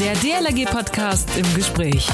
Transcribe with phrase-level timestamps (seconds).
[0.00, 2.08] Der DLRG-Podcast im Gespräch.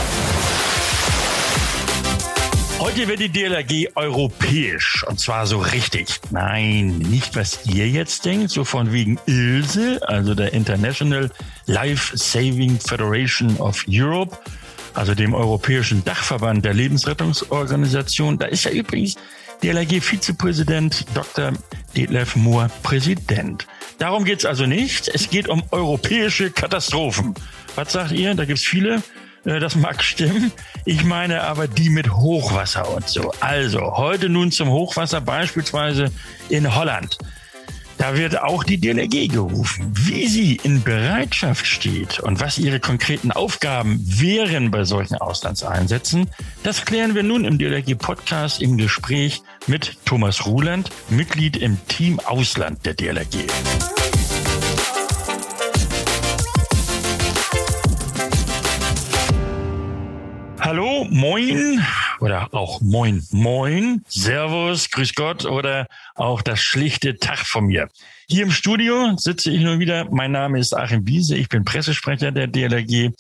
[2.81, 6.19] Heute wird die DLRG europäisch und zwar so richtig.
[6.33, 11.31] Nein, nicht was ihr jetzt denkt, so von wegen ILSE, also der International
[11.67, 14.37] Life Saving Federation of Europe,
[14.95, 18.37] also dem europäischen Dachverband der Lebensrettungsorganisation.
[18.37, 19.15] Da ist ja übrigens
[19.63, 21.53] DLRG-Vizepräsident Dr.
[21.97, 23.69] Detlef Mohr Präsident.
[23.99, 25.07] Darum geht's also nicht.
[25.07, 27.37] Es geht um europäische Katastrophen.
[27.77, 28.35] Was sagt ihr?
[28.35, 29.03] Da gibt's viele.
[29.45, 30.51] Äh, das mag stimmen.
[30.85, 33.33] Ich meine aber die mit Hochwasser und so.
[33.41, 36.11] Also heute nun zum Hochwasser beispielsweise
[36.49, 37.19] in Holland.
[37.99, 43.33] Da wird auch die DLRG gerufen, wie sie in Bereitschaft steht und was ihre konkreten
[43.33, 46.29] Aufgaben wären bei solchen Auslandseinsätzen.
[46.63, 52.85] Das klären wir nun im DLRG-Podcast im Gespräch mit Thomas Ruland, Mitglied im Team Ausland
[52.85, 53.47] der DLRG.
[60.67, 61.81] Hallo, moin
[62.19, 65.87] oder auch moin, moin, Servus, Grüß Gott oder
[66.17, 67.89] auch das schlichte Tag von mir.
[68.29, 70.09] Hier im Studio sitze ich nun wieder.
[70.11, 71.37] Mein Name ist Achim Wiese.
[71.37, 73.13] Ich bin Pressesprecher der DLRG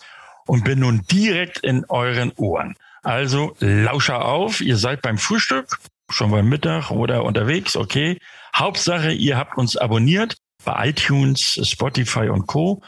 [0.48, 2.74] und bin nun direkt in euren Ohren.
[3.04, 4.60] Also lauscher auf.
[4.60, 5.78] Ihr seid beim Frühstück,
[6.10, 7.76] schon beim Mittag oder unterwegs.
[7.76, 8.18] Okay.
[8.56, 12.82] Hauptsache, ihr habt uns abonniert bei iTunes, Spotify und Co.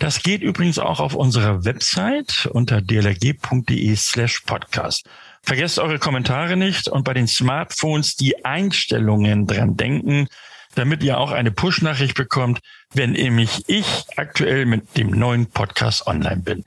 [0.00, 5.06] Das geht übrigens auch auf unserer Website unter dlg.de slash podcast.
[5.42, 10.26] Vergesst eure Kommentare nicht und bei den Smartphones die Einstellungen dran denken,
[10.74, 12.60] damit ihr auch eine Push-Nachricht bekommt,
[12.94, 16.64] wenn nämlich ich aktuell mit dem neuen Podcast online bin.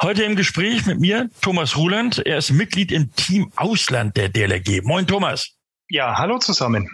[0.00, 2.24] Heute im Gespräch mit mir Thomas Ruland.
[2.24, 4.80] Er ist Mitglied im Team Ausland der DLRG.
[4.84, 5.50] Moin Thomas.
[5.90, 6.88] Ja, hallo zusammen.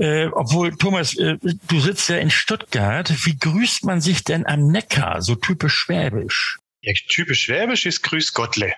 [0.00, 3.12] Äh, obwohl, Thomas, äh, du sitzt ja in Stuttgart.
[3.26, 6.58] Wie grüßt man sich denn am Neckar, so typisch schwäbisch?
[6.80, 8.72] Ja, typisch schwäbisch ist Grüß Gottle.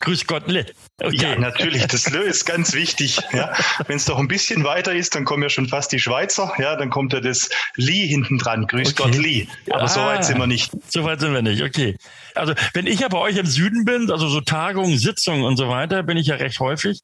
[0.00, 0.64] Grüß Gottle.
[1.02, 1.16] Okay.
[1.16, 3.18] Ja, natürlich, das Lö ist ganz wichtig.
[3.32, 3.52] Ja.
[3.88, 6.52] Wenn es doch ein bisschen weiter ist, dann kommen ja schon fast die Schweizer.
[6.58, 8.68] Ja, dann kommt ja das Lee hinten dran.
[8.68, 9.02] Grüß okay.
[9.02, 9.48] Gott Lee.
[9.70, 10.70] Aber ah, so weit sind wir nicht.
[10.88, 11.96] So weit sind wir nicht, okay.
[12.36, 15.68] Also wenn ich ja bei euch im Süden bin, also so Tagungen, Sitzungen und so
[15.68, 17.00] weiter, bin ich ja recht häufig.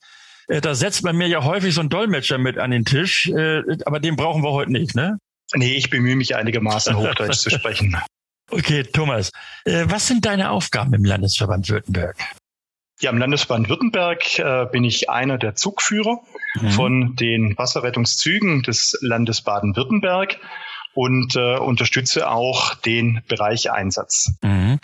[0.48, 3.62] Äh, da setzt man mir ja häufig so einen Dolmetscher mit an den Tisch, äh,
[3.86, 5.18] aber den brauchen wir heute nicht, ne?
[5.54, 7.96] Nee, ich bemühe mich einigermaßen Hochdeutsch zu sprechen.
[8.50, 9.30] Okay, Thomas,
[9.64, 12.18] äh, was sind deine Aufgaben im Landesverband Württemberg?
[13.00, 16.20] Ja, im Landesverband Württemberg äh, bin ich einer der Zugführer
[16.60, 16.70] mhm.
[16.70, 20.38] von den Wasserrettungszügen des Landes Baden-Württemberg
[20.92, 24.32] und äh, unterstütze auch den Bereich Einsatz.
[24.42, 24.78] Mhm.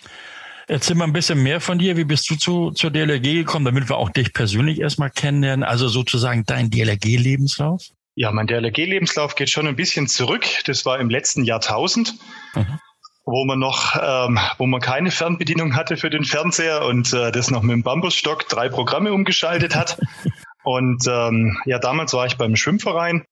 [0.67, 1.97] Erzähl mal ein bisschen mehr von dir.
[1.97, 5.63] Wie bist du zu, zur DLRG gekommen, damit wir auch dich persönlich erstmal kennenlernen?
[5.63, 7.83] Also sozusagen dein DLRG-Lebenslauf?
[8.15, 10.45] Ja, mein DLRG-Lebenslauf geht schon ein bisschen zurück.
[10.65, 12.15] Das war im letzten Jahrtausend.
[12.55, 12.79] Mhm
[13.25, 17.51] wo man noch, ähm, wo man keine Fernbedienung hatte für den Fernseher und äh, das
[17.51, 19.99] noch mit dem Bambusstock drei Programme umgeschaltet hat.
[20.63, 23.23] und ähm, ja, damals war ich beim Schwimmverein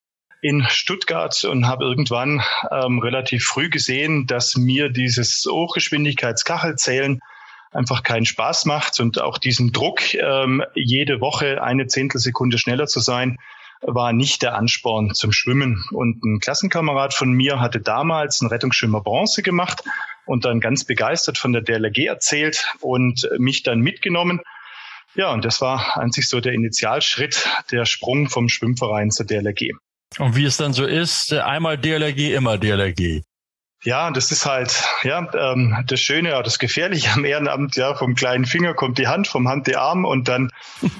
[0.42, 2.42] in Stuttgart und habe irgendwann
[2.72, 7.20] ähm, relativ früh gesehen, dass mir dieses Hochgeschwindigkeitskachelzählen
[7.72, 13.00] einfach keinen Spaß macht und auch diesen Druck, ähm, jede Woche eine Zehntelsekunde schneller zu
[13.00, 13.38] sein,
[13.82, 15.86] war nicht der Ansporn zum Schwimmen.
[15.92, 19.84] Und ein Klassenkamerad von mir hatte damals einen Rettungsschwimmer Bronze gemacht
[20.26, 24.42] und dann ganz begeistert von der DLRG erzählt und mich dann mitgenommen.
[25.16, 29.72] Ja, und das war an sich so der Initialschritt, der Sprung vom Schwimmverein zur DLRG.
[30.18, 33.22] Und wie es dann so ist, einmal DLRG, immer DLRG.
[33.84, 37.78] Ja, das ist halt ja ähm, das Schöne, ja, das Gefährliche am Ehrenamt.
[37.78, 40.52] Ja, vom kleinen Finger kommt die Hand, vom Hand der Arm und dann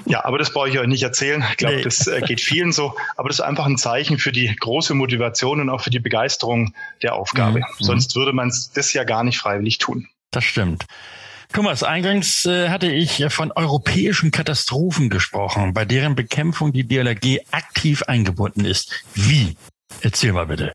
[0.06, 1.44] ja, aber das brauche ich euch nicht erzählen.
[1.50, 1.82] Ich glaube, nee.
[1.82, 2.96] das äh, geht vielen so.
[3.16, 6.72] Aber das ist einfach ein Zeichen für die große Motivation und auch für die Begeisterung
[7.02, 7.58] der Aufgabe.
[7.58, 7.64] Mhm.
[7.80, 10.08] Sonst würde man das ja gar nicht freiwillig tun.
[10.30, 10.86] Das stimmt.
[11.52, 18.02] Thomas, eingangs äh, hatte ich von europäischen Katastrophen gesprochen, bei deren Bekämpfung die DLRG aktiv
[18.04, 19.04] eingebunden ist.
[19.14, 19.56] Wie?
[20.00, 20.72] Erzähl mal bitte.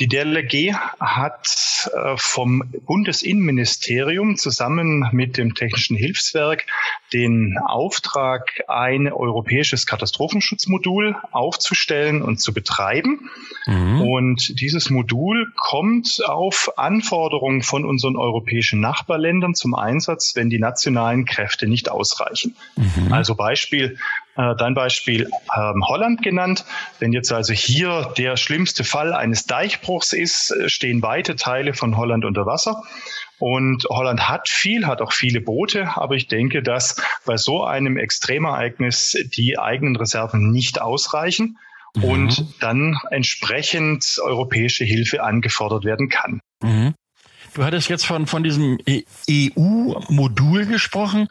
[0.00, 6.66] Die DLRG hat äh, vom Bundesinnenministerium zusammen mit dem Technischen Hilfswerk
[7.12, 13.30] den Auftrag, ein europäisches Katastrophenschutzmodul aufzustellen und zu betreiben.
[13.66, 14.00] Mhm.
[14.00, 21.24] Und dieses Modul kommt auf Anforderungen von unseren europäischen Nachbarländern zum Einsatz, wenn die nationalen
[21.24, 22.56] Kräfte nicht ausreichen.
[22.74, 23.12] Mhm.
[23.12, 23.96] Also Beispiel,
[24.36, 26.64] äh, dein Beispiel ähm, Holland genannt.
[26.98, 31.96] Wenn jetzt also hier der schlimmste Fall eines Deichbruchs ist, äh, stehen weite Teile von
[31.96, 32.82] Holland unter Wasser.
[33.38, 36.96] Und Holland hat viel, hat auch viele Boote, aber ich denke, dass
[37.26, 41.58] bei so einem Extremereignis die eigenen Reserven nicht ausreichen
[41.94, 42.04] mhm.
[42.04, 46.40] und dann entsprechend europäische Hilfe angefordert werden kann.
[46.62, 46.94] Mhm.
[47.54, 48.78] Du hattest jetzt von, von diesem
[49.30, 51.28] EU-Modul gesprochen.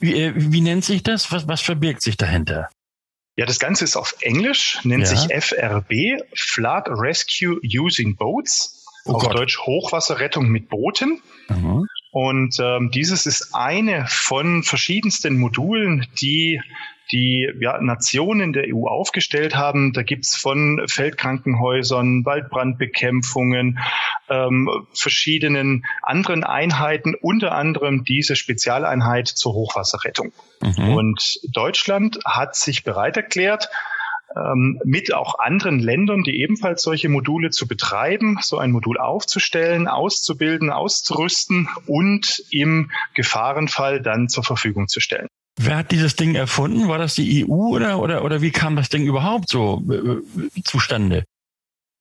[0.00, 1.30] Wie, äh, wie, nennt sich das?
[1.30, 2.68] Was, was verbirgt sich dahinter?
[3.36, 5.08] Ja, das Ganze ist auf Englisch, nennt ja.
[5.08, 8.84] sich FRB, Flood Rescue Using Boats.
[9.06, 9.34] Oh auf Gott.
[9.34, 11.22] Deutsch Hochwasserrettung mit Booten.
[11.48, 11.86] Mhm.
[12.12, 16.60] Und ähm, dieses ist eine von verschiedensten Modulen, die
[17.12, 19.92] die ja, Nationen der EU aufgestellt haben.
[19.92, 23.78] Da gibt's von Feldkrankenhäusern, Waldbrandbekämpfungen,
[24.28, 30.32] ähm, verschiedenen anderen Einheiten, unter anderem diese Spezialeinheit zur Hochwasserrettung.
[30.60, 30.94] Mhm.
[30.94, 33.68] Und Deutschland hat sich bereit erklärt,
[34.36, 39.88] ähm, mit auch anderen Ländern, die ebenfalls solche Module zu betreiben, so ein Modul aufzustellen,
[39.88, 45.26] auszubilden, auszurüsten und im Gefahrenfall dann zur Verfügung zu stellen.
[45.56, 46.88] Wer hat dieses Ding erfunden?
[46.88, 51.24] War das die EU oder, oder, oder wie kam das Ding überhaupt so äh, zustande?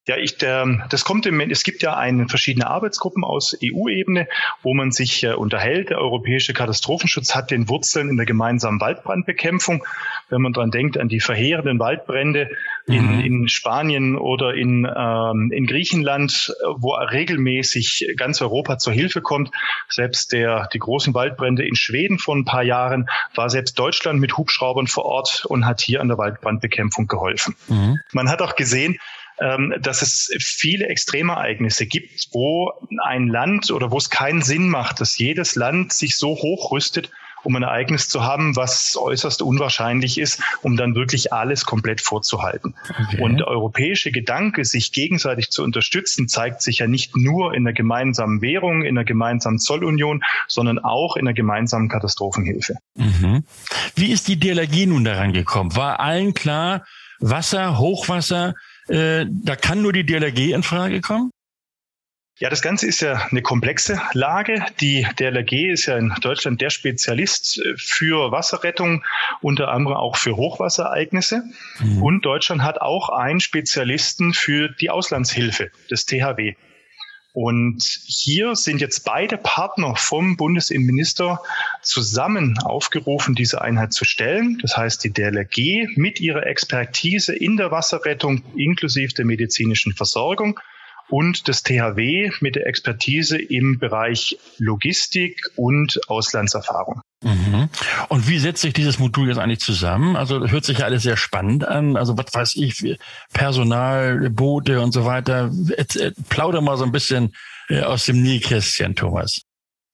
[0.10, 4.28] Ja, ich, der, das kommt im, es gibt ja eine, verschiedene Arbeitsgruppen aus EU-Ebene,
[4.64, 5.92] wo man sich äh, unterhält.
[5.92, 9.86] Der europäische Katastrophenschutz hat den Wurzeln in der gemeinsamen Waldbrandbekämpfung.
[10.30, 12.50] Wenn man dran denkt an die verheerenden Waldbrände
[12.88, 13.20] in, mhm.
[13.20, 19.52] in Spanien oder in, ähm, in Griechenland, wo regelmäßig ganz Europa zur Hilfe kommt.
[19.90, 24.38] Selbst der, die großen Waldbrände in Schweden vor ein paar Jahren war selbst Deutschland mit
[24.38, 27.56] Hubschraubern vor Ort und hat hier an der Waldbrandbekämpfung geholfen.
[27.68, 28.00] Mhm.
[28.12, 29.00] Man hat auch gesehen, ähm,
[29.80, 32.72] dass es viele Extremereignisse gibt, wo
[33.04, 37.10] ein Land oder wo es keinen Sinn macht, dass jedes Land sich so hochrüstet,
[37.44, 42.76] um ein Ereignis zu haben, was äußerst unwahrscheinlich ist, um dann wirklich alles komplett vorzuhalten.
[42.90, 43.22] Okay.
[43.22, 47.74] Und der europäische Gedanke, sich gegenseitig zu unterstützen, zeigt sich ja nicht nur in der
[47.74, 52.76] gemeinsamen Währung, in der gemeinsamen Zollunion, sondern auch in der gemeinsamen Katastrophenhilfe.
[52.96, 53.46] Mhm.
[53.96, 55.76] Wie ist die DLRG nun daran gekommen?
[55.76, 56.86] War allen klar,
[57.20, 58.54] Wasser, Hochwasser,
[58.90, 61.32] äh, da kann nur die DLRG in Frage kommen?
[62.40, 64.66] Ja, das Ganze ist ja eine komplexe Lage.
[64.80, 69.04] Die DLRG ist ja in Deutschland der Spezialist äh, für Wasserrettung,
[69.42, 71.44] unter anderem auch für Hochwassereignisse.
[71.80, 72.02] Mhm.
[72.02, 76.56] Und Deutschland hat auch einen Spezialisten für die Auslandshilfe, das THW.
[77.34, 81.42] Und hier sind jetzt beide Partner vom Bundesinnenminister
[81.84, 84.58] zusammen aufgerufen, diese Einheit zu stellen.
[84.62, 90.60] Das heißt, die DLRG mit ihrer Expertise in der Wasserrettung inklusive der medizinischen Versorgung
[91.10, 97.02] und das THW mit der Expertise im Bereich Logistik und Auslandserfahrung.
[97.22, 97.70] Mhm.
[98.08, 100.16] Und wie setzt sich dieses Modul jetzt eigentlich zusammen?
[100.16, 101.98] Also hört sich ja alles sehr spannend an.
[101.98, 102.98] Also was weiß ich,
[103.34, 105.52] Personal, Boote und so weiter.
[106.30, 107.36] Plauder mal so ein bisschen
[107.68, 109.42] äh, aus dem Nähkästchen, Thomas.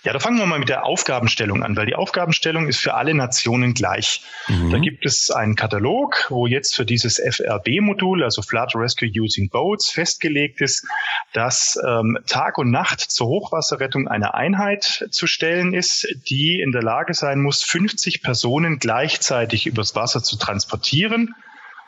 [0.06, 3.16] Ja, da fangen wir mal mit der Aufgabenstellung an, weil die Aufgabenstellung ist für alle
[3.16, 4.22] Nationen gleich.
[4.48, 4.70] Mhm.
[4.70, 9.90] Da gibt es einen Katalog, wo jetzt für dieses FRB-Modul, also Flood Rescue Using Boats,
[9.90, 10.86] festgelegt ist,
[11.34, 16.84] dass ähm, Tag und Nacht zur Hochwasserrettung eine Einheit zu stellen ist, die in der
[16.84, 21.34] Lage sein muss, 50 Personen gleichzeitig übers Wasser zu transportieren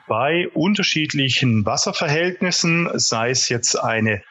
[0.07, 4.23] bei unterschiedlichen Wasserverhältnissen, sei es jetzt eine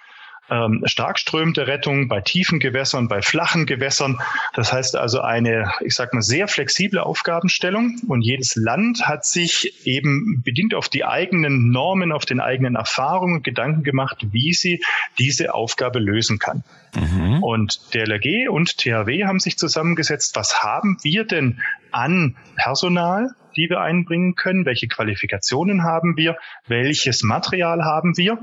[0.50, 4.18] ähm, starkströmende Rettung bei tiefen Gewässern, bei flachen Gewässern.
[4.54, 8.00] Das heißt also eine, ich sag mal, sehr flexible Aufgabenstellung.
[8.06, 13.42] Und jedes Land hat sich eben bedingt auf die eigenen Normen, auf den eigenen Erfahrungen
[13.42, 14.82] Gedanken gemacht, wie sie
[15.18, 16.62] diese Aufgabe lösen kann.
[16.94, 17.42] Mhm.
[17.42, 21.60] Und DLRG und THW haben sich zusammengesetzt, was haben wir denn
[21.90, 26.36] an Personal, die wir einbringen können, welche Qualifikationen haben wir,
[26.66, 28.38] welches Material haben wir.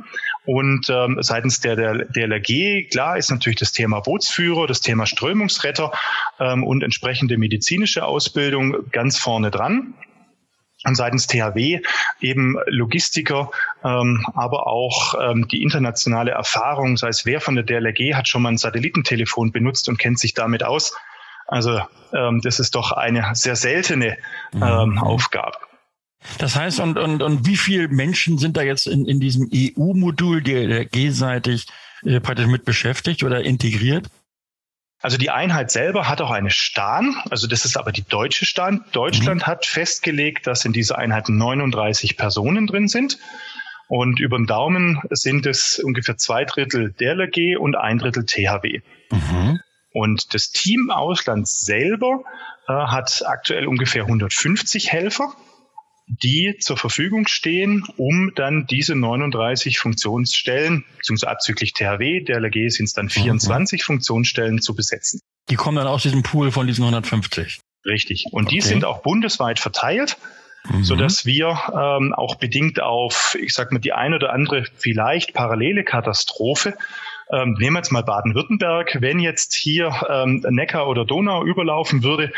[0.46, 5.92] Und ähm, seitens der, der DLRG, klar, ist natürlich das Thema Bootsführer, das Thema Strömungsretter
[6.40, 9.94] ähm, und entsprechende medizinische Ausbildung ganz vorne dran
[10.86, 11.82] und seitens THW
[12.20, 13.52] eben Logistiker,
[13.84, 18.42] ähm, aber auch ähm, die internationale Erfahrung, sei es wer von der DLRG hat schon
[18.42, 20.96] mal ein Satellitentelefon benutzt und kennt sich damit aus.
[21.54, 21.82] Also
[22.14, 24.18] ähm, das ist doch eine sehr seltene
[24.56, 24.98] ähm, mhm.
[24.98, 25.56] Aufgabe.
[26.40, 30.42] Das heißt, und, und, und wie viele Menschen sind da jetzt in, in diesem EU-Modul
[30.42, 31.68] DLRG-seitig
[32.06, 34.08] äh, praktisch mit beschäftigt oder integriert?
[35.00, 38.84] Also die Einheit selber hat auch eine Stahn, also das ist aber die deutsche Stahn.
[38.92, 39.46] Deutschland mhm.
[39.46, 43.20] hat festgelegt, dass in dieser Einheit 39 Personen drin sind.
[43.90, 48.82] Und über den Daumen sind es ungefähr zwei Drittel DLRG und ein Drittel THW.
[49.12, 49.60] Mhm.
[49.94, 52.24] Und das Team Ausland selber
[52.68, 55.34] äh, hat aktuell ungefähr 150 Helfer
[56.08, 62.86] die zur Verfügung stehen, um dann diese 39 Funktionsstellen, beziehungsweise abzüglich THW, der LG sind
[62.86, 63.84] es dann 24 mhm.
[63.84, 65.22] Funktionsstellen zu besetzen.
[65.50, 67.60] Die kommen dann aus diesem Pool von diesen 150.
[67.86, 68.26] Richtig.
[68.32, 68.56] Und okay.
[68.56, 70.18] die sind auch bundesweit verteilt,
[70.70, 70.84] mhm.
[70.84, 75.34] so dass wir ähm, auch bedingt auf, ich sag mal, die ein oder andere vielleicht
[75.34, 76.76] parallele Katastrophe
[77.34, 78.98] Ähm, nehmen wir jetzt mal Baden-Württemberg.
[79.00, 82.32] Wenn jetzt hier ähm, Neckar oder Donau überlaufen würde,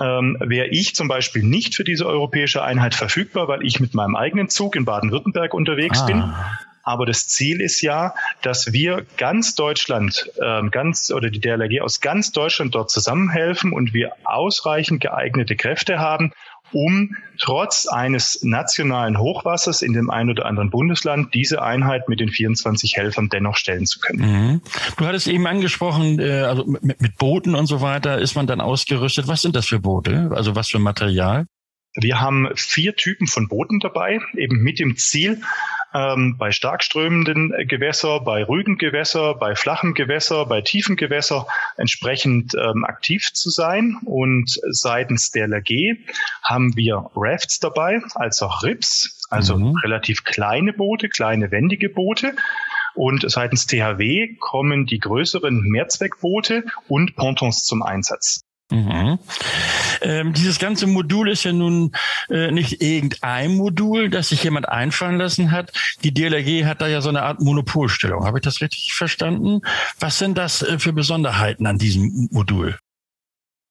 [0.00, 4.16] ähm, wäre ich zum Beispiel nicht für diese europäische Einheit verfügbar, weil ich mit meinem
[4.16, 6.06] eigenen Zug in Baden-Württemberg unterwegs ah.
[6.06, 6.34] bin.
[6.82, 12.00] Aber das Ziel ist ja, dass wir ganz Deutschland, ähm, ganz oder die DLRG aus
[12.00, 16.32] ganz Deutschland dort zusammenhelfen und wir ausreichend geeignete Kräfte haben,
[16.72, 22.30] um trotz eines nationalen Hochwassers in dem einen oder anderen Bundesland diese Einheit mit den
[22.30, 24.20] 24 Helfern dennoch stellen zu können.
[24.20, 24.60] Mhm.
[24.96, 28.60] Du hattest eben angesprochen, äh, also mit, mit Booten und so weiter ist man dann
[28.60, 29.28] ausgerüstet.
[29.28, 30.30] Was sind das für Boote?
[30.34, 31.46] Also was für Material?
[32.00, 35.42] Wir haben vier Typen von Booten dabei, eben mit dem Ziel,
[35.92, 42.84] ähm, bei starkströmenden Gewässer, bei ruhigen Gewässer, bei flachen Gewässer, bei tiefen Gewässer entsprechend ähm,
[42.84, 43.96] aktiv zu sein.
[44.04, 45.96] Und seitens der LG
[46.44, 49.76] haben wir Rafts dabei, als auch Rips, also mhm.
[49.82, 52.36] relativ kleine Boote, kleine wendige Boote.
[52.94, 58.47] Und seitens THW kommen die größeren Mehrzweckboote und Pontons zum Einsatz.
[58.70, 59.18] Mhm.
[60.02, 61.92] Ähm, dieses ganze Modul ist ja nun
[62.28, 65.72] äh, nicht irgendein Modul, das sich jemand einfallen lassen hat.
[66.04, 68.24] Die DLRG hat da ja so eine Art Monopolstellung.
[68.24, 69.62] Habe ich das richtig verstanden?
[69.98, 72.78] Was sind das äh, für Besonderheiten an diesem Modul?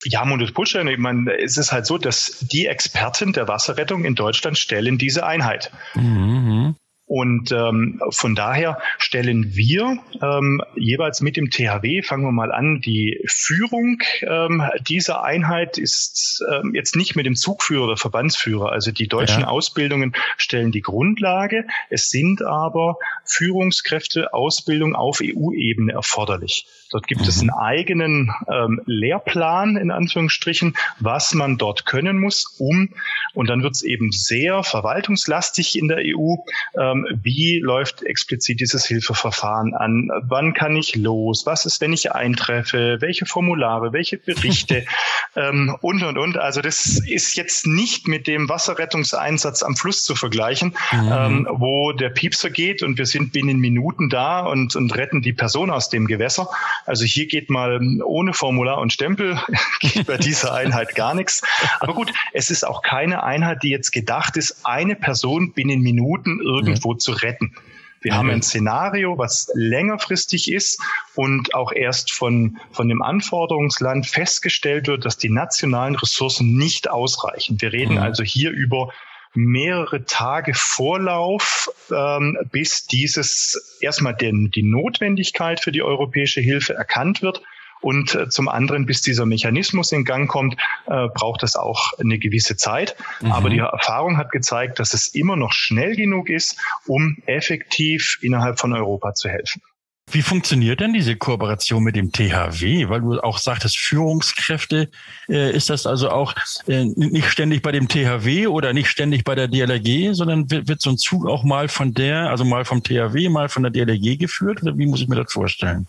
[0.03, 4.57] Ja, Monopolstellung, ich meine, es ist halt so, dass die Experten der Wasserrettung in Deutschland
[4.57, 5.71] stellen diese Einheit.
[5.95, 6.75] Mhm.
[7.07, 12.81] Und ähm, von daher stellen wir ähm, jeweils mit dem THW, fangen wir mal an,
[12.81, 18.73] die Führung ähm, dieser Einheit ist ähm, jetzt nicht mit dem Zugführer oder Verbandsführer.
[18.73, 19.47] Also die deutschen ja.
[19.47, 21.65] Ausbildungen stellen die Grundlage.
[21.89, 26.67] Es sind aber Führungskräfte, Ausbildung auf EU-Ebene erforderlich.
[26.91, 27.27] Dort gibt mhm.
[27.27, 32.89] es einen eigenen ähm, Lehrplan, in Anführungsstrichen, was man dort können muss, um,
[33.33, 36.35] und dann wird es eben sehr verwaltungslastig in der EU,
[36.77, 40.09] ähm, ähm, wie läuft explizit dieses Hilfeverfahren an?
[40.23, 41.45] Wann kann ich los?
[41.45, 42.97] Was ist, wenn ich eintreffe?
[42.99, 43.93] Welche Formulare?
[43.93, 44.85] Welche Berichte?
[45.35, 46.37] ähm, und, und, und.
[46.37, 51.11] Also das ist jetzt nicht mit dem Wasserrettungseinsatz am Fluss zu vergleichen, mhm.
[51.11, 55.33] ähm, wo der Piepser geht und wir sind binnen Minuten da und, und retten die
[55.33, 56.49] Person aus dem Gewässer.
[56.87, 59.39] Also hier geht mal ohne Formular und Stempel
[59.81, 61.43] geht bei dieser Einheit gar nichts.
[61.79, 66.39] Aber gut, es ist auch keine Einheit, die jetzt gedacht ist, eine Person binnen Minuten
[66.41, 67.53] irgendwo irgendwo zu retten.
[68.01, 70.79] Wir haben ein Szenario, was längerfristig ist
[71.15, 77.59] und auch erst von, von dem Anforderungsland festgestellt wird, dass die nationalen Ressourcen nicht ausreichen.
[77.59, 78.01] Wir reden mhm.
[78.01, 78.93] also hier über
[79.37, 87.21] mehrere Tage Vorlauf, ähm, bis dieses erstmal den, die Notwendigkeit für die europäische Hilfe erkannt
[87.21, 87.41] wird
[87.81, 90.55] und äh, zum anderen, bis dieser Mechanismus in Gang kommt,
[90.87, 92.95] äh, braucht es auch eine gewisse Zeit.
[93.21, 93.31] Mhm.
[93.31, 98.59] Aber die Erfahrung hat gezeigt, dass es immer noch schnell genug ist, um effektiv innerhalb
[98.59, 99.61] von Europa zu helfen.
[100.09, 102.87] Wie funktioniert denn diese Kooperation mit dem THW?
[102.87, 104.89] Weil du auch sagtest, Führungskräfte,
[105.27, 106.33] äh, ist das also auch
[106.67, 110.81] äh, nicht ständig bei dem THW oder nicht ständig bei der DLRG, sondern wird, wird
[110.81, 114.17] so ein Zug auch mal von der, also mal vom THW, mal von der DLRG
[114.17, 114.63] geführt?
[114.63, 115.87] Oder wie muss ich mir das vorstellen?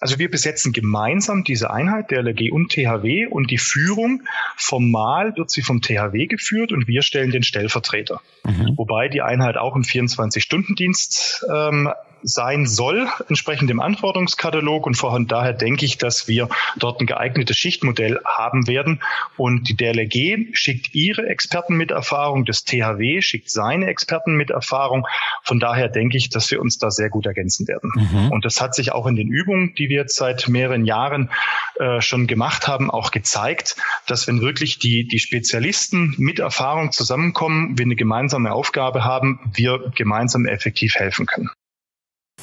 [0.00, 4.22] Also wir besetzen gemeinsam diese Einheit, der LG und THW und die Führung
[4.56, 8.20] formal wird sie vom THW geführt und wir stellen den Stellvertreter.
[8.44, 8.74] Mhm.
[8.76, 11.90] Wobei die Einheit auch im 24-Stunden-Dienst ähm,
[12.24, 14.86] sein soll, entsprechend dem Anforderungskatalog.
[14.86, 19.00] Und von daher denke ich, dass wir dort ein geeignetes Schichtmodell haben werden.
[19.36, 25.06] Und die DLRG schickt ihre Experten mit Erfahrung, das THW schickt seine Experten mit Erfahrung.
[25.42, 27.90] Von daher denke ich, dass wir uns da sehr gut ergänzen werden.
[27.94, 28.32] Mhm.
[28.32, 31.30] Und das hat sich auch in den Übungen, die wir jetzt seit mehreren Jahren
[31.78, 33.76] äh, schon gemacht haben, auch gezeigt,
[34.06, 39.92] dass wenn wirklich die, die Spezialisten mit Erfahrung zusammenkommen, wir eine gemeinsame Aufgabe haben, wir
[39.94, 41.50] gemeinsam effektiv helfen können.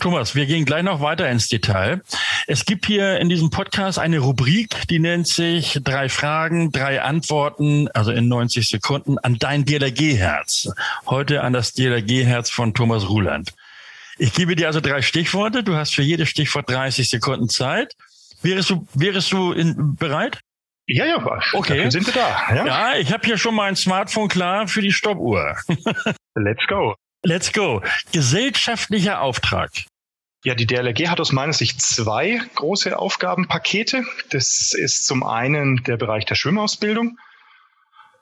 [0.01, 2.01] Thomas, wir gehen gleich noch weiter ins Detail.
[2.48, 7.88] Es gibt hier in diesem Podcast eine Rubrik, die nennt sich drei Fragen, drei Antworten,
[7.93, 10.74] also in 90 Sekunden an dein DLRG-Herz.
[11.05, 13.53] Heute an das DLRG-Herz von Thomas Ruland.
[14.17, 15.63] Ich gebe dir also drei Stichworte.
[15.63, 17.93] Du hast für jedes Stichwort 30 Sekunden Zeit.
[18.41, 20.39] Wärest du, wärest du in, bereit?
[20.88, 21.17] Ja, ja,
[21.53, 21.77] okay.
[21.77, 22.55] Dafür sind wir da.
[22.55, 25.58] Ja, ja ich habe hier schon mein Smartphone klar für die Stoppuhr.
[26.36, 26.96] Let's go.
[27.24, 27.84] Let's go.
[28.12, 29.70] Gesellschaftlicher Auftrag.
[30.43, 34.03] Ja, die DLRG hat aus meiner Sicht zwei große Aufgabenpakete.
[34.31, 37.19] Das ist zum einen der Bereich der Schwimmausbildung.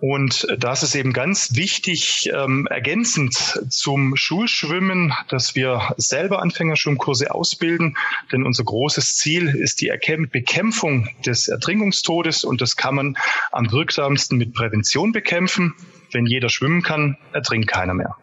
[0.01, 3.35] Und das ist eben ganz wichtig, ähm, ergänzend
[3.69, 7.97] zum Schulschwimmen, dass wir selber Anfängerschwimmkurse ausbilden.
[8.31, 9.91] Denn unser großes Ziel ist die
[10.29, 13.17] Bekämpfung des Ertrinkungstodes und das kann man
[13.51, 15.73] am wirksamsten mit Prävention bekämpfen.
[16.11, 18.15] Wenn jeder schwimmen kann, ertrinkt keiner mehr.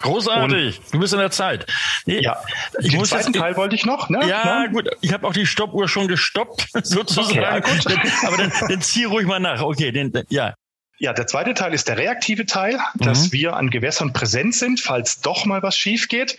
[0.00, 1.66] Großartig, und, du bist in der Zeit.
[2.04, 2.36] Nee, ja,
[2.80, 4.08] ich den muss zweiten jetzt, Teil wollte ich noch.
[4.08, 4.20] Ne?
[4.22, 7.30] Ja, ja, gut, ich habe auch die Stoppuhr schon gestoppt, sozusagen.
[7.30, 9.62] Okay, ja, Aber dann, dann zieh ruhig mal nach.
[9.62, 10.54] Okay, den, ja.
[10.98, 13.32] Ja, der zweite Teil ist der reaktive Teil, dass mhm.
[13.32, 16.38] wir an Gewässern präsent sind, falls doch mal was schief geht.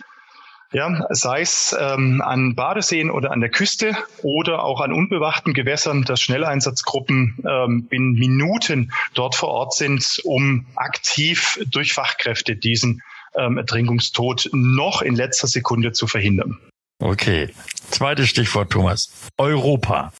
[0.72, 6.02] Ja, sei es ähm, an Badeseen oder an der Küste oder auch an unbewachten Gewässern,
[6.02, 13.02] dass Schnelleinsatzgruppen ähm, in Minuten dort vor Ort sind, um aktiv durch Fachkräfte diesen
[13.38, 16.58] ähm, Ertrinkungstod noch in letzter Sekunde zu verhindern.
[16.98, 17.50] Okay.
[17.90, 19.30] Zweites Stichwort, Thomas.
[19.36, 20.12] Europa.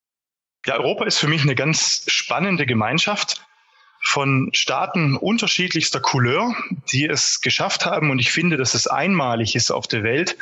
[0.66, 3.45] Ja, Europa ist für mich eine ganz spannende Gemeinschaft
[4.08, 6.54] von Staaten unterschiedlichster Couleur,
[6.92, 8.10] die es geschafft haben.
[8.10, 10.36] Und ich finde, dass es einmalig ist auf der Welt,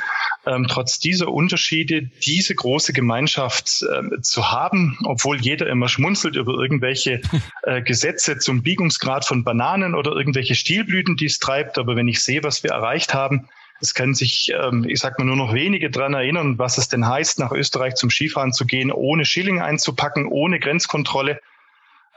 [0.45, 6.53] ähm, trotz dieser Unterschiede diese große Gemeinschaft ähm, zu haben, obwohl jeder immer schmunzelt über
[6.53, 7.21] irgendwelche
[7.63, 11.79] äh, Gesetze zum Biegungsgrad von Bananen oder irgendwelche Stilblüten, die es treibt.
[11.79, 13.49] Aber wenn ich sehe, was wir erreicht haben,
[13.81, 17.07] es können sich, ähm, ich sag mal, nur noch wenige dran erinnern, was es denn
[17.07, 21.41] heißt, nach Österreich zum Skifahren zu gehen, ohne Schilling einzupacken, ohne Grenzkontrolle.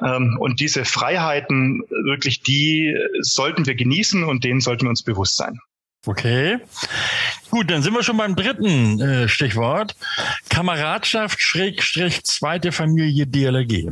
[0.04, 5.36] Ähm, und diese Freiheiten, wirklich, die sollten wir genießen und denen sollten wir uns bewusst
[5.36, 5.58] sein.
[6.06, 6.58] Okay.
[7.50, 9.96] Gut, dann sind wir schon beim dritten äh, Stichwort.
[10.48, 13.90] Kameradschaft Schrägstrich zweite Familie DLRG.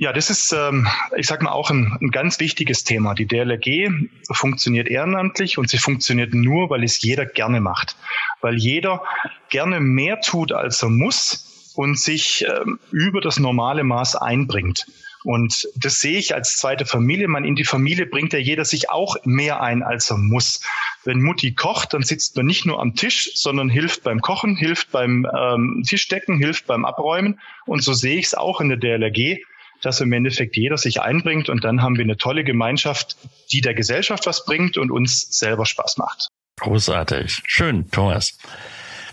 [0.00, 0.86] Ja, das ist, ähm,
[1.16, 3.14] ich sag mal, auch ein, ein ganz wichtiges Thema.
[3.14, 3.90] Die DLRG
[4.30, 7.96] funktioniert ehrenamtlich und sie funktioniert nur, weil es jeder gerne macht.
[8.40, 9.02] Weil jeder
[9.50, 11.47] gerne mehr tut, als er muss
[11.78, 14.84] und sich ähm, über das normale Maß einbringt.
[15.22, 17.28] Und das sehe ich als zweite Familie.
[17.28, 20.60] Man in die Familie bringt ja jeder sich auch mehr ein, als er muss.
[21.04, 24.90] Wenn Mutti kocht, dann sitzt man nicht nur am Tisch, sondern hilft beim Kochen, hilft
[24.90, 27.38] beim ähm, Tischdecken, hilft beim Abräumen.
[27.64, 29.38] Und so sehe ich es auch in der DLRG,
[29.80, 33.16] dass im Endeffekt jeder sich einbringt und dann haben wir eine tolle Gemeinschaft,
[33.52, 36.26] die der Gesellschaft was bringt und uns selber Spaß macht.
[36.58, 37.42] Großartig.
[37.46, 38.36] Schön, Thomas.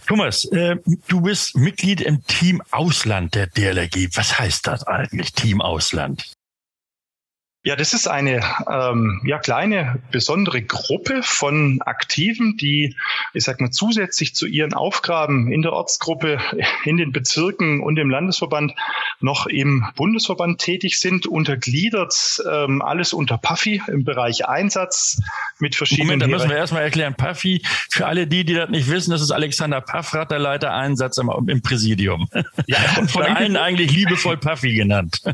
[0.07, 4.09] Thomas, äh, du bist Mitglied im Team Ausland der DLRG.
[4.15, 6.35] Was heißt das eigentlich, Team Ausland?
[7.67, 12.95] Ja, das ist eine ähm, ja, kleine, besondere Gruppe von Aktiven, die,
[13.33, 16.37] ich sag mal, zusätzlich zu ihren Aufgaben in der Ortsgruppe,
[16.85, 18.75] in den Bezirken und im Landesverband
[19.19, 25.19] noch im Bundesverband tätig sind, untergliedert ähm, alles unter Puffy im Bereich Einsatz
[25.59, 26.07] mit verschiedenen.
[26.07, 27.15] Moment, da müssen wir erstmal erklären.
[27.15, 31.17] Puffy, für alle die, die das nicht wissen, das ist Alexander Paffrat, der Leiter Einsatz
[31.17, 32.27] im, im Präsidium.
[32.67, 35.21] Ja, und von allen eigentlich liebevoll Puffy genannt.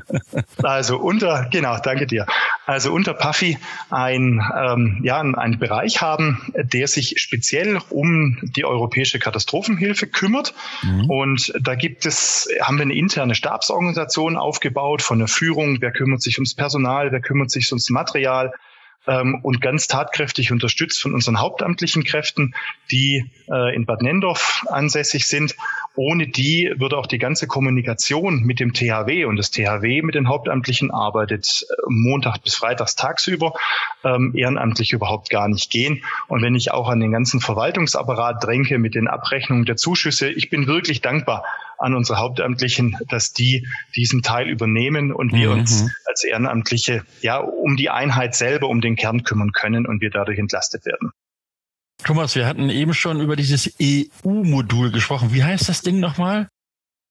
[0.64, 2.26] Also unter, genau, danke dir
[2.72, 3.58] also unter Puffy
[3.90, 10.54] ein, ähm, ja, einen Bereich haben, der sich speziell um die europäische Katastrophenhilfe kümmert.
[10.82, 11.10] Mhm.
[11.10, 16.22] Und da gibt es, haben wir eine interne Stabsorganisation aufgebaut von der Führung, wer kümmert
[16.22, 18.54] sich ums Personal, wer kümmert sich ums Material,
[19.08, 22.54] ähm, und ganz tatkräftig unterstützt von unseren hauptamtlichen Kräften,
[22.92, 25.56] die äh, in Bad Nendorf ansässig sind.
[25.96, 30.30] Ohne die würde auch die ganze Kommunikation mit dem THW und das THW mit den
[30.30, 33.54] Hauptamtlichen arbeitet äh, Montag bis Freitags tagsüber
[34.04, 36.04] ähm, ehrenamtlich überhaupt gar nicht gehen.
[36.28, 40.50] Und wenn ich auch an den ganzen Verwaltungsapparat dränke mit den Abrechnungen der Zuschüsse, ich
[40.50, 41.44] bin wirklich dankbar
[41.78, 45.60] an unsere Hauptamtlichen, dass die diesen Teil übernehmen und wir mhm.
[45.60, 50.12] uns als Ehrenamtliche ja um die Einheit selber, um den Kern kümmern können und wir
[50.12, 51.12] dadurch entlastet werden.
[52.04, 55.34] Thomas, wir hatten eben schon über dieses EU-Modul gesprochen.
[55.34, 56.50] Wie heißt das Ding nochmal?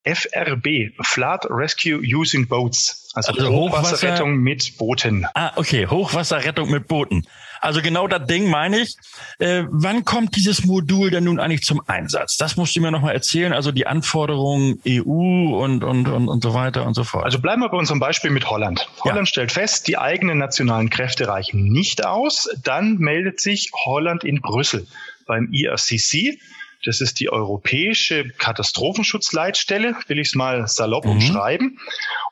[0.05, 5.27] FRB, Flood Rescue Using Boats, also, also Hochwasserrettung Hochwasser mit Booten.
[5.35, 7.27] Ah, okay, Hochwasserrettung mit Booten.
[7.61, 8.97] Also genau das Ding meine ich.
[9.39, 12.37] Äh, wann kommt dieses Modul denn nun eigentlich zum Einsatz?
[12.37, 13.53] Das musst du mir nochmal erzählen.
[13.53, 17.25] Also die Anforderungen EU und, und, und, und so weiter und so fort.
[17.25, 18.89] Also bleiben wir bei unserem Beispiel mit Holland.
[19.01, 19.27] Holland ja.
[19.27, 22.49] stellt fest, die eigenen nationalen Kräfte reichen nicht aus.
[22.63, 24.87] Dann meldet sich Holland in Brüssel
[25.27, 26.39] beim IRCC
[26.85, 31.13] das ist die europäische Katastrophenschutzleitstelle, will ich es mal salopp mhm.
[31.13, 31.79] umschreiben.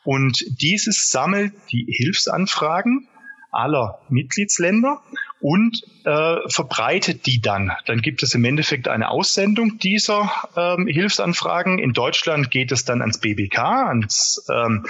[0.04, 3.08] Und dieses sammelt die Hilfsanfragen
[3.50, 5.02] aller Mitgliedsländer
[5.40, 7.72] und äh, verbreitet die dann.
[7.87, 11.79] Dann gibt es im Endeffekt eine Aussendung dieser ähm, Hilfsanfragen.
[11.79, 14.87] In Deutschland geht es dann ans BBK ans, ähm,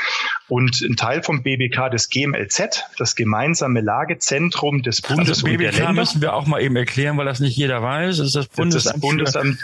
[0.48, 5.52] und ein Teil vom BBK des GMLZ, das gemeinsame Lagezentrum des also Bundes also BBK
[5.52, 6.00] und der Länder.
[6.00, 8.18] müssen wir auch mal eben erklären, weil das nicht jeder weiß.
[8.18, 9.58] Das ist das Bundesamt, das Bundesamt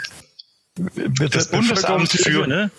[0.75, 2.69] das, das Bundesamt für, ne?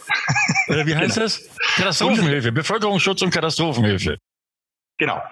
[0.68, 1.24] Oder wie heißt genau.
[1.24, 1.48] das?
[1.76, 4.18] Katastrophenhilfe, Bevölkerungsschutz und Katastrophenhilfe.
[4.98, 5.22] Genau.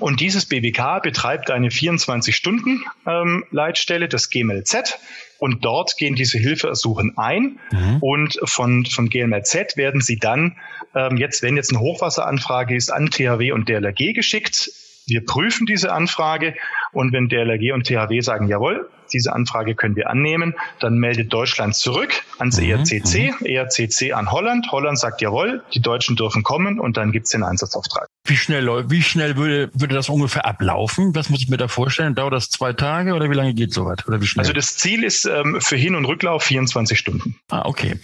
[0.00, 4.98] Und dieses BBK betreibt eine 24-Stunden-Leitstelle, ähm, das GMLZ.
[5.38, 7.60] Und dort gehen diese Hilfeersuchen ein.
[7.70, 7.98] Mhm.
[8.00, 10.56] Und von, von GMLZ werden sie dann,
[10.94, 14.72] ähm, jetzt, wenn jetzt eine Hochwasseranfrage ist, an THW und DLRG geschickt.
[15.06, 16.56] Wir prüfen diese Anfrage
[16.92, 21.74] Und wenn DLRG und THW sagen, jawohl, diese Anfrage können wir annehmen, dann meldet Deutschland
[21.74, 22.70] zurück ans mhm.
[22.70, 23.46] ERCC, mhm.
[23.46, 24.70] ERCC an Holland.
[24.70, 28.08] Holland sagt, jawohl, die Deutschen dürfen kommen und dann gibt's den Einsatzauftrag.
[28.26, 31.14] Wie schnell, wie schnell würde, würde das ungefähr ablaufen?
[31.14, 32.14] Was muss ich mir da vorstellen?
[32.14, 33.98] Dauert das zwei Tage oder wie lange geht sowas?
[34.06, 34.42] Oder wie schnell?
[34.42, 37.36] Also das Ziel ist ähm, für Hin- und Rücklauf 24 Stunden.
[37.50, 38.00] Ah, okay.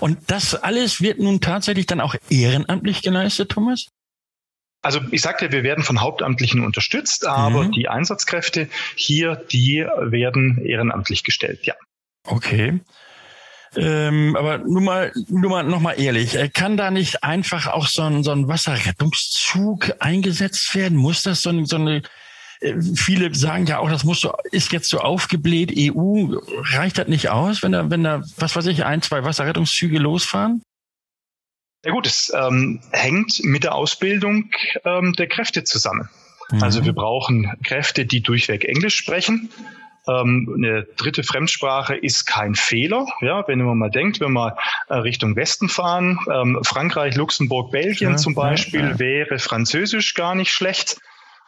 [0.00, 3.86] Und das alles wird nun tatsächlich dann auch ehrenamtlich geleistet, Thomas?
[4.86, 7.72] Also ich sagte, wir werden von Hauptamtlichen unterstützt, aber mhm.
[7.72, 11.74] die Einsatzkräfte hier, die werden ehrenamtlich gestellt, ja.
[12.24, 12.78] Okay.
[13.74, 17.88] Ähm, aber nur mal, nur mal, noch mal ehrlich, äh, kann da nicht einfach auch
[17.88, 20.96] so ein, so ein Wasserrettungszug eingesetzt werden?
[20.96, 22.02] Muss das so, eine, so eine
[22.60, 25.72] äh, Viele sagen ja auch, das muss so, ist jetzt so aufgebläht.
[25.76, 26.28] EU
[26.74, 30.62] reicht das nicht aus, wenn da, wenn da, was weiß ich, ein, zwei Wasserrettungszüge losfahren?
[31.86, 34.50] Ja gut, es ähm, hängt mit der Ausbildung
[34.84, 36.08] ähm, der Kräfte zusammen.
[36.50, 36.60] Mhm.
[36.60, 39.50] Also wir brauchen Kräfte, die durchweg Englisch sprechen.
[40.08, 43.06] Ähm, eine dritte Fremdsprache ist kein Fehler.
[43.20, 44.56] Ja, wenn man mal denkt, wenn wir
[44.88, 48.98] äh, Richtung Westen fahren, ähm, Frankreich, Luxemburg, Belgien ja, zum Beispiel, ja, ja.
[48.98, 50.98] wäre Französisch gar nicht schlecht.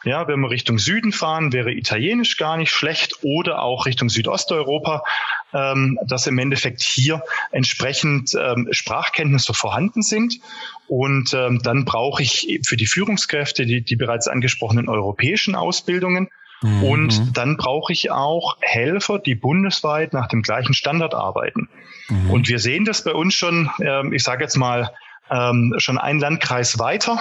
[0.03, 5.03] Ja, wenn wir Richtung Süden fahren, wäre Italienisch gar nicht schlecht oder auch Richtung Südosteuropa,
[5.53, 10.39] ähm, dass im Endeffekt hier entsprechend ähm, Sprachkenntnisse vorhanden sind.
[10.87, 16.29] Und ähm, dann brauche ich für die Führungskräfte die, die bereits angesprochenen europäischen Ausbildungen.
[16.61, 16.83] Mhm.
[16.83, 21.67] Und dann brauche ich auch Helfer, die bundesweit nach dem gleichen Standard arbeiten.
[22.07, 22.31] Mhm.
[22.31, 24.93] Und wir sehen das bei uns schon, ähm, ich sage jetzt mal,
[25.29, 27.19] ähm, schon ein Landkreis weiter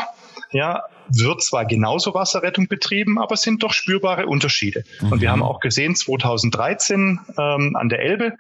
[0.51, 4.85] ja, wird zwar genauso Wasserrettung betrieben, aber es sind doch spürbare Unterschiede.
[5.01, 5.13] Mhm.
[5.13, 5.33] Und wir mhm.
[5.33, 8.35] haben auch gesehen, 2013 ähm, an der Elbe,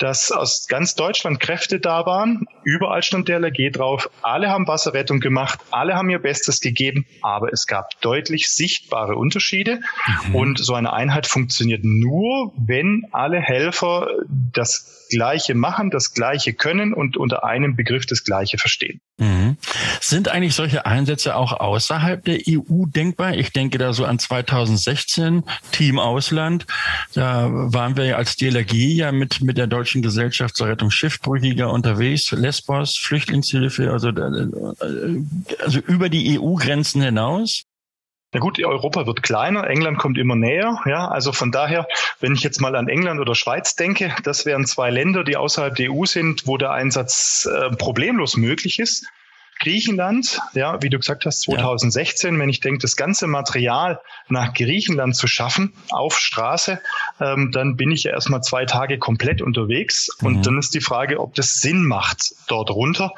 [0.00, 2.46] dass aus ganz Deutschland Kräfte da waren.
[2.64, 4.08] Überall stand der LG drauf.
[4.22, 5.60] Alle haben Wasserrettung gemacht.
[5.70, 7.04] Alle haben ihr Bestes gegeben.
[7.20, 9.80] Aber es gab deutlich sichtbare Unterschiede.
[10.28, 10.34] Mhm.
[10.34, 16.94] Und so eine Einheit funktioniert nur, wenn alle Helfer das Gleiche machen, das Gleiche können
[16.94, 19.00] und unter einem Begriff das Gleiche verstehen.
[19.18, 19.58] Mhm.
[20.00, 23.34] Sind eigentlich solche Einsätze auch außerhalb der EU denkbar?
[23.34, 26.66] Ich denke da so an 2016, Team Ausland.
[27.12, 31.70] Da waren wir ja als DLRG ja mit, mit der Deutschen Gesellschaft zur Rettung Schiffbrüchiger
[31.70, 34.46] unterwegs, Lesbos, Flüchtlingshilfe, also, äh,
[35.58, 37.64] also über die EU-Grenzen hinaus.
[38.32, 40.80] Na gut, Europa wird kleiner, England kommt immer näher.
[40.86, 41.86] Ja, also von daher,
[42.20, 45.74] wenn ich jetzt mal an England oder Schweiz denke, das wären zwei Länder, die außerhalb
[45.74, 49.06] der EU sind, wo der Einsatz äh, problemlos möglich ist.
[49.58, 52.40] Griechenland, ja, wie du gesagt hast, 2016, ja.
[52.40, 56.80] wenn ich denke, das ganze Material nach Griechenland zu schaffen auf Straße,
[57.20, 60.08] ähm, dann bin ich ja erstmal zwei Tage komplett unterwegs.
[60.20, 60.26] Mhm.
[60.26, 63.12] Und dann ist die Frage, ob das Sinn macht dort runter.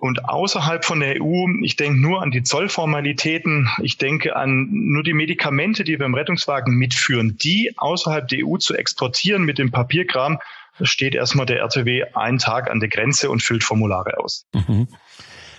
[0.00, 5.02] Und außerhalb von der EU, ich denke nur an die Zollformalitäten, ich denke an nur
[5.02, 9.70] die Medikamente, die wir im Rettungswagen mitführen, die außerhalb der EU zu exportieren mit dem
[9.70, 10.38] Papierkram,
[10.80, 14.46] steht erstmal der RTW einen Tag an der Grenze und füllt Formulare aus.
[14.54, 14.88] Mhm.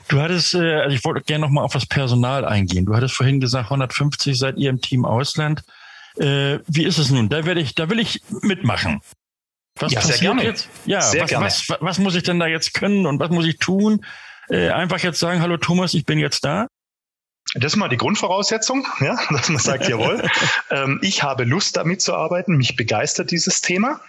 [0.08, 2.88] Du hattest, äh, also ich wollte gerne nochmal auf das Personal eingehen.
[2.88, 5.62] Du hattest vorhin gesagt, 150 seid ihr im Team Ausland.
[6.18, 7.30] Äh, wie ist es nun?
[7.30, 9.02] Da werde ich, da will ich mitmachen.
[9.76, 10.44] Was ja, sehr gerne.
[10.44, 10.68] Jetzt?
[10.86, 11.70] Ja, was.
[11.70, 14.04] Was, was muss ich denn da jetzt können und was muss ich tun?
[14.52, 16.68] Äh, einfach jetzt sagen, hallo Thomas, ich bin jetzt da?
[17.56, 20.22] Das ist mal die Grundvoraussetzung, ja, dass man sagt, jawohl,
[20.70, 24.00] ähm, ich habe Lust damit zu arbeiten, mich begeistert dieses Thema.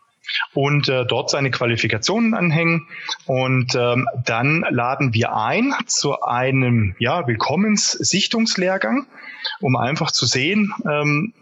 [0.55, 2.89] und äh, dort seine Qualifikationen anhängen.
[3.27, 9.07] Und ähm, dann laden wir ein zu einem ja, Willkommenssichtungslehrgang,
[9.61, 11.35] um einfach zu sehen, ähm,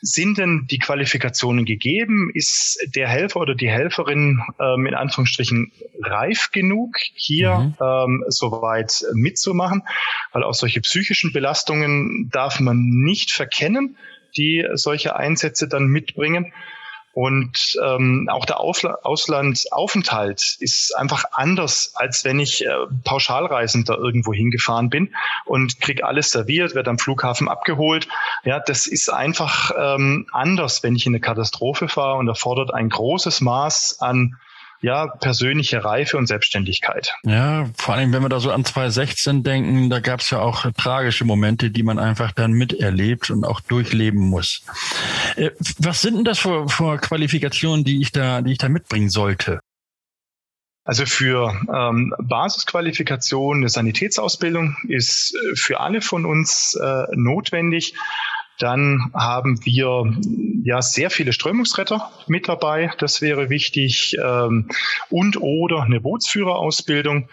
[0.00, 2.30] sind denn die Qualifikationen gegeben?
[2.32, 7.74] Ist der Helfer oder die Helferin ähm, in Anführungsstrichen reif genug, hier mhm.
[7.80, 9.82] ähm, soweit mitzumachen?
[10.32, 13.96] Weil auch solche psychischen Belastungen darf man nicht verkennen,
[14.36, 16.52] die solche Einsätze dann mitbringen.
[17.20, 22.68] Und ähm, auch der Ausla Auslandsaufenthalt ist einfach anders, als wenn ich äh,
[23.02, 25.12] Pauschalreisender irgendwo hingefahren bin
[25.44, 28.06] und krieg alles serviert, werde am Flughafen abgeholt.
[28.44, 32.88] Ja, das ist einfach ähm, anders, wenn ich in eine Katastrophe fahre und erfordert ein
[32.88, 34.36] großes Maß an
[34.80, 37.14] ja, persönliche Reife und Selbstständigkeit.
[37.24, 40.66] Ja, vor allem, wenn wir da so an 2016 denken, da gab es ja auch
[40.76, 44.62] tragische Momente, die man einfach dann miterlebt und auch durchleben muss.
[45.36, 49.10] Äh, was sind denn das für, für Qualifikationen, die ich da, die ich da mitbringen
[49.10, 49.60] sollte?
[50.84, 57.94] Also für ähm, Basisqualifikation, eine Sanitätsausbildung ist äh, für alle von uns äh, notwendig.
[58.58, 60.12] Dann haben wir
[60.64, 62.92] ja sehr viele Strömungsretter mit dabei.
[62.98, 64.16] Das wäre wichtig.
[64.22, 64.68] Ähm,
[65.10, 67.28] und oder eine Bootsführerausbildung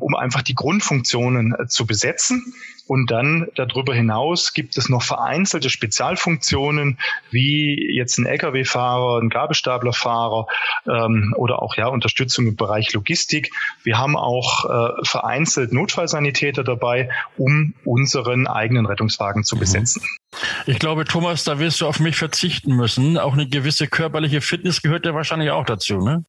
[0.00, 2.54] um einfach die Grundfunktionen äh, zu besetzen.
[2.88, 6.98] Und dann darüber hinaus gibt es noch vereinzelte Spezialfunktionen,
[7.30, 10.46] wie jetzt ein Lkw-Fahrer, ein Gabelstaplerfahrer
[10.86, 13.50] ähm, oder auch ja Unterstützung im Bereich Logistik.
[13.84, 19.60] Wir haben auch äh, vereinzelt Notfallsanitäter dabei, um unseren eigenen Rettungswagen zu mhm.
[19.60, 20.02] besetzen.
[20.66, 23.16] Ich glaube, Thomas, da wirst du auf mich verzichten müssen.
[23.16, 26.24] Auch eine gewisse körperliche Fitness gehört ja wahrscheinlich auch dazu, ne?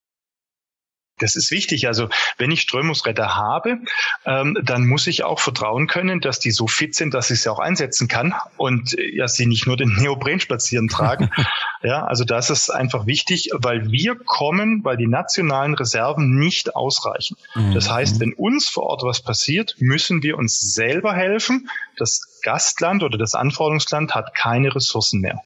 [1.19, 1.88] Das ist wichtig.
[1.88, 3.78] Also wenn ich Strömungsretter habe,
[4.26, 7.52] ähm, dann muss ich auch vertrauen können, dass die so fit sind, dass ich sie
[7.52, 11.30] auch einsetzen kann und äh, ja, sie nicht nur den Neopren spazieren tragen.
[11.84, 17.38] ja, also das ist einfach wichtig, weil wir kommen, weil die nationalen Reserven nicht ausreichen.
[17.54, 17.76] Mhm.
[17.76, 21.69] Das heißt, wenn uns vor Ort was passiert, müssen wir uns selber helfen.
[21.95, 25.41] Das Gastland oder das Anforderungsland hat keine Ressourcen mehr.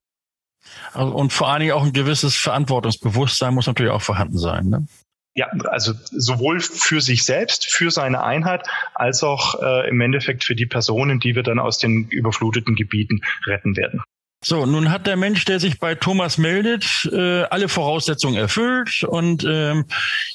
[0.94, 4.68] Und vor allen Dingen auch ein gewisses Verantwortungsbewusstsein muss natürlich auch vorhanden sein.
[4.68, 4.88] Ne?
[5.38, 10.56] Ja, also sowohl für sich selbst, für seine Einheit, als auch äh, im Endeffekt für
[10.56, 14.02] die Personen, die wir dann aus den überfluteten Gebieten retten werden.
[14.44, 19.04] So, nun hat der Mensch, der sich bei Thomas meldet, äh, alle Voraussetzungen erfüllt.
[19.04, 19.86] Und ähm,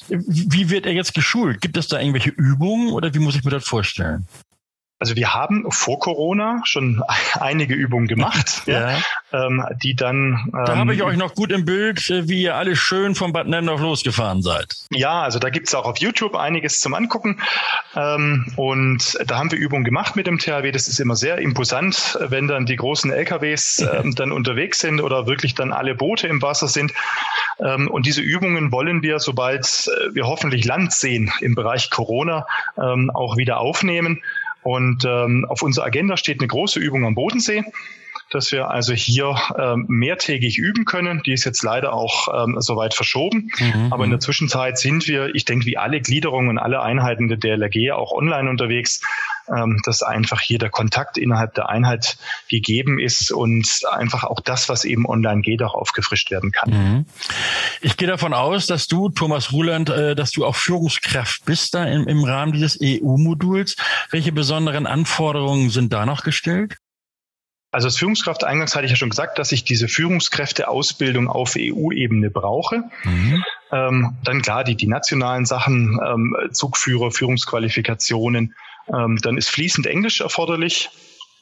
[0.07, 1.61] wie wird er jetzt geschult?
[1.61, 4.25] Gibt es da irgendwelche Übungen oder wie muss ich mir das vorstellen?
[5.03, 7.03] Also wir haben vor Corona schon
[7.41, 8.91] einige Übungen gemacht, ja.
[8.91, 8.97] ja
[9.33, 10.45] ähm, die dann.
[10.45, 13.33] Ähm, da habe ich euch noch gut im Bild, äh, wie ihr alle schön vom
[13.33, 14.77] Bad Nennendorf losgefahren seid.
[14.91, 17.41] Ja, also da gibt's auch auf YouTube einiges zum Angucken.
[17.97, 20.71] Ähm, und da haben wir Übungen gemacht mit dem THW.
[20.71, 25.27] Das ist immer sehr imposant, wenn dann die großen LKWs ähm, dann unterwegs sind oder
[25.27, 26.93] wirklich dann alle Boote im Wasser sind.
[27.59, 32.47] Ähm, und diese Übungen wollen wir, sobald äh, wir hoffentlich Land sehen im Bereich Corona,
[32.77, 34.21] ähm, auch wieder aufnehmen.
[34.63, 37.63] Und ähm, auf unserer Agenda steht eine große Übung am Bodensee
[38.33, 41.21] dass wir also hier ähm, mehrtägig üben können.
[41.25, 43.51] Die ist jetzt leider auch ähm, soweit verschoben.
[43.59, 43.93] Mhm.
[43.93, 47.91] Aber in der Zwischenzeit sind wir, ich denke, wie alle Gliederungen, alle Einheiten der DLRG
[47.91, 49.01] auch online unterwegs,
[49.47, 52.17] ähm, dass einfach hier der Kontakt innerhalb der Einheit
[52.49, 56.69] gegeben ist und einfach auch das, was eben online geht, auch aufgefrischt werden kann.
[56.69, 57.05] Mhm.
[57.81, 61.85] Ich gehe davon aus, dass du, Thomas Ruland, äh, dass du auch Führungskraft bist da
[61.85, 63.75] im, im Rahmen dieses EU-Moduls.
[64.11, 66.77] Welche besonderen Anforderungen sind da noch gestellt?
[67.73, 72.29] Also als Führungskraft eingangs hatte ich ja schon gesagt, dass ich diese Führungskräfteausbildung auf EU-Ebene
[72.29, 72.83] brauche.
[73.03, 73.43] Mhm.
[73.71, 78.53] Ähm, dann klar, die, die nationalen Sachen, ähm, Zugführer, Führungsqualifikationen,
[78.87, 80.89] ähm, dann ist fließend Englisch erforderlich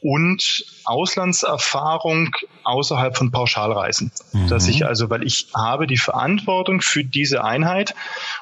[0.02, 4.12] und Auslandserfahrung außerhalb von Pauschalreisen.
[4.34, 4.48] Mhm.
[4.48, 7.94] Dass ich also, weil ich habe die Verantwortung für diese Einheit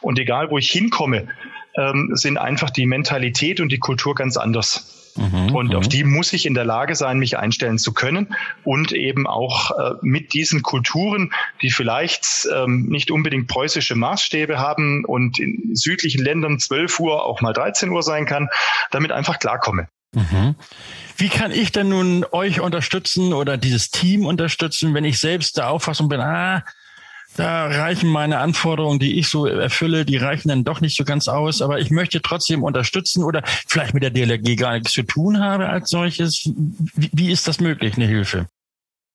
[0.02, 1.28] und egal wo ich hinkomme,
[1.76, 4.99] ähm, sind einfach die Mentalität und die Kultur ganz anders.
[5.16, 5.90] Mhm, und auf mhm.
[5.90, 9.94] die muss ich in der Lage sein, mich einstellen zu können und eben auch äh,
[10.02, 16.60] mit diesen Kulturen, die vielleicht ähm, nicht unbedingt preußische Maßstäbe haben und in südlichen Ländern
[16.60, 18.50] 12 Uhr auch mal 13 Uhr sein kann,
[18.92, 19.88] damit einfach klarkomme.
[20.14, 20.56] Mhm.
[21.18, 25.70] Wie kann ich denn nun euch unterstützen oder dieses Team unterstützen, wenn ich selbst der
[25.70, 26.64] Auffassung bin, ah,
[27.40, 31.28] da reichen meine Anforderungen, die ich so erfülle, die reichen dann doch nicht so ganz
[31.28, 31.62] aus.
[31.62, 35.70] Aber ich möchte trotzdem unterstützen oder vielleicht mit der DLRG gar nichts zu tun habe
[35.70, 36.44] als solches.
[36.96, 38.48] Wie, wie ist das möglich, eine Hilfe?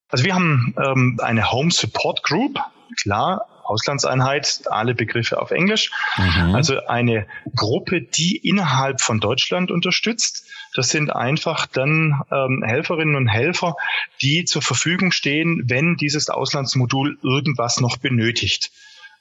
[0.09, 2.59] Also wir haben ähm, eine Home Support Group.
[3.03, 5.91] Klar, Auslandseinheit, alle Begriffe auf Englisch.
[6.17, 6.55] Mhm.
[6.55, 10.47] Also eine Gruppe, die innerhalb von Deutschland unterstützt.
[10.75, 13.77] Das sind einfach dann ähm, Helferinnen und Helfer,
[14.21, 18.71] die zur Verfügung stehen, wenn dieses Auslandsmodul irgendwas noch benötigt.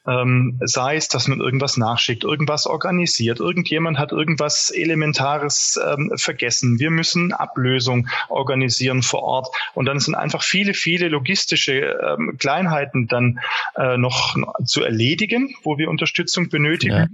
[0.06, 6.78] Ähm, sei es, dass man irgendwas nachschickt, irgendwas organisiert, irgendjemand hat irgendwas Elementares ähm, vergessen.
[6.78, 9.48] Wir müssen Ablösung organisieren vor Ort.
[9.74, 13.40] Und dann sind einfach viele, viele logistische ähm, Kleinheiten dann
[13.78, 14.36] äh, noch
[14.66, 16.94] zu erledigen, wo wir Unterstützung benötigen.
[16.94, 17.08] Ja.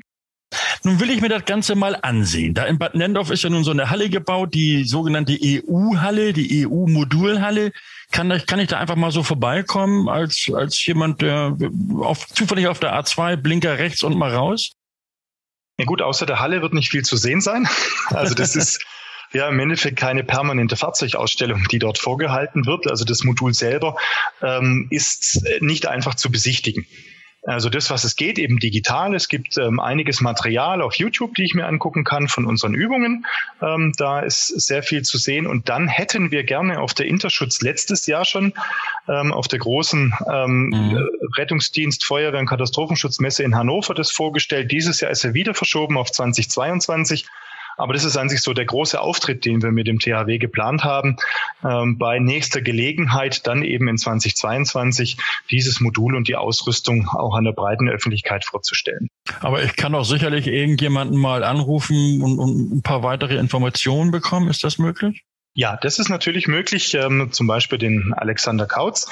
[0.84, 2.54] Nun will ich mir das Ganze mal ansehen.
[2.54, 6.65] Da in Bad Nendorf ist ja nun so eine Halle gebaut, die sogenannte EU-Halle, die
[6.65, 7.72] EU-Modulhalle.
[8.12, 11.58] Kann ich, kann ich da einfach mal so vorbeikommen als, als jemand, der
[12.00, 14.72] auf, zufällig auf der A2 Blinker rechts und mal raus?
[15.78, 17.68] Ja gut, außer der Halle wird nicht viel zu sehen sein.
[18.10, 18.84] Also das ist
[19.32, 22.89] ja im Endeffekt keine permanente Fahrzeugausstellung, die dort vorgehalten wird.
[22.89, 23.96] Also das Modul selber
[24.42, 26.88] ähm, ist nicht einfach zu besichtigen.
[27.43, 29.15] Also das, was es geht, eben digital.
[29.15, 33.25] Es gibt ähm, einiges Material auf YouTube, die ich mir angucken kann von unseren Übungen.
[33.62, 35.47] Ähm, da ist sehr viel zu sehen.
[35.47, 38.54] Und dann hätten wir gerne auf der Interschutz letztes Jahr schon
[39.08, 41.10] ähm, auf der großen ähm, mhm.
[41.38, 44.71] Rettungsdienst, Feuerwehr und Katastrophenschutzmesse in Hannover das vorgestellt.
[44.71, 47.25] Dieses Jahr ist er wieder verschoben auf 2022.
[47.80, 50.84] Aber das ist an sich so der große Auftritt, den wir mit dem THW geplant
[50.84, 51.15] haben,
[51.63, 55.15] ähm, bei nächster Gelegenheit dann eben in 2022
[55.50, 59.08] dieses Modul und die Ausrüstung auch an der breiten Öffentlichkeit vorzustellen.
[59.39, 64.50] Aber ich kann auch sicherlich irgendjemanden mal anrufen und, und ein paar weitere Informationen bekommen.
[64.50, 65.24] Ist das möglich?
[65.60, 66.93] Ja, das ist natürlich möglich.
[66.93, 69.08] Ähm, zum Beispiel den Alexander Kautz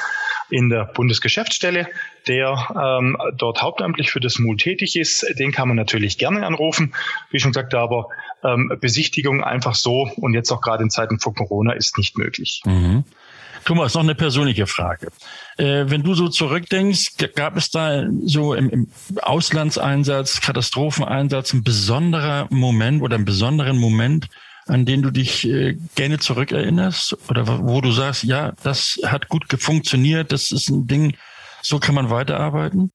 [0.50, 1.90] in der Bundesgeschäftsstelle,
[2.26, 5.26] der ähm, dort hauptamtlich für das MUL tätig ist.
[5.38, 6.94] Den kann man natürlich gerne anrufen.
[7.32, 8.08] Wie schon gesagt, aber
[8.46, 12.62] ähm, Besichtigung einfach so und jetzt auch gerade in Zeiten von Corona ist nicht möglich.
[12.64, 13.04] Mhm.
[13.66, 15.08] Thomas, noch eine persönliche Frage.
[15.58, 18.88] Äh, wenn du so zurückdenkst, gab es da so im, im
[19.22, 24.30] Auslandseinsatz, Katastropheneinsatz ein besonderer Moment oder einen besonderen Moment,
[24.68, 29.46] an den du dich äh, gerne zurückerinnerst oder wo du sagst, ja, das hat gut
[29.60, 31.16] funktioniert, das ist ein Ding,
[31.62, 32.92] so kann man weiterarbeiten?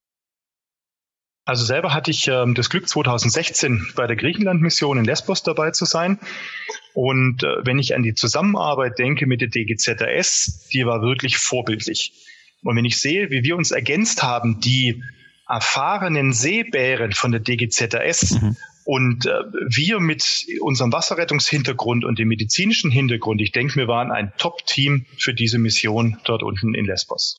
[1.45, 5.83] Also selber hatte ich ähm, das Glück, 2016 bei der Griechenland-Mission in Lesbos dabei zu
[5.85, 6.19] sein.
[6.93, 12.13] Und äh, wenn ich an die Zusammenarbeit denke mit der DGZS, die war wirklich vorbildlich.
[12.63, 15.03] Und wenn ich sehe, wie wir uns ergänzt haben, die
[15.47, 18.57] erfahrenen Seebären von der DGZS mhm.
[18.85, 19.31] Und äh,
[19.67, 25.33] wir mit unserem Wasserrettungshintergrund und dem medizinischen Hintergrund, ich denke, wir waren ein Top-Team für
[25.33, 27.37] diese Mission dort unten in Lesbos.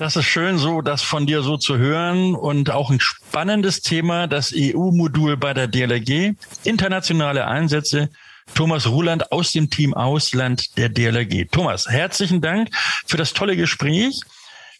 [0.00, 4.28] Das ist schön, so das von dir so zu hören und auch ein spannendes Thema,
[4.28, 8.08] das EU-Modul bei der DLRG, internationale Einsätze.
[8.54, 11.48] Thomas Ruland aus dem Team Ausland der DLRG.
[11.50, 12.70] Thomas, herzlichen Dank
[13.06, 14.20] für das tolle Gespräch.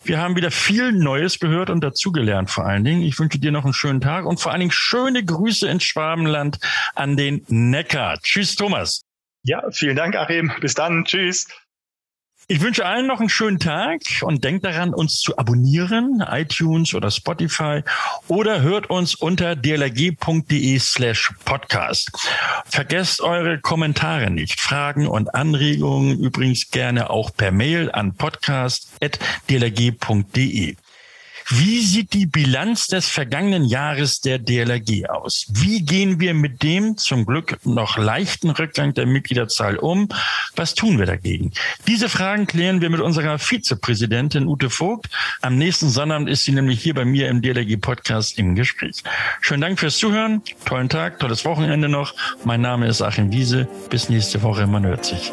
[0.05, 3.03] Wir haben wieder viel Neues gehört und dazugelernt vor allen Dingen.
[3.03, 6.59] Ich wünsche dir noch einen schönen Tag und vor allen Dingen schöne Grüße ins Schwabenland
[6.95, 8.19] an den Neckar.
[8.23, 9.03] Tschüss, Thomas.
[9.43, 10.53] Ja, vielen Dank, Achim.
[10.61, 11.05] Bis dann.
[11.05, 11.49] Tschüss.
[12.51, 17.11] Ich wünsche allen noch einen schönen Tag und denkt daran, uns zu abonnieren, iTunes oder
[17.11, 17.83] Spotify
[18.27, 22.11] oder hört uns unter dlg.de slash podcast.
[22.65, 30.77] Vergesst eure Kommentare nicht, Fragen und Anregungen übrigens gerne auch per Mail an podcast.dlg.de.
[31.51, 35.47] Wie sieht die Bilanz des vergangenen Jahres der DLRG aus?
[35.49, 40.11] Wie gehen wir mit dem zum Glück noch leichten Rückgang der Mitgliederzahl um?
[40.57, 41.53] Was tun wir dagegen?
[41.87, 45.09] Diese Fragen klären wir mit unserer Vizepräsidentin Ute Vogt.
[45.41, 49.03] Am nächsten Sonnabend ist sie nämlich hier bei mir im DLRG Podcast im Gespräch.
[49.41, 50.43] Schönen Dank fürs Zuhören.
[50.67, 52.15] Tollen Tag, tolles Wochenende noch.
[52.45, 53.67] Mein Name ist Achim Wiese.
[53.89, 54.67] Bis nächste Woche.
[54.67, 55.33] Man hört sich.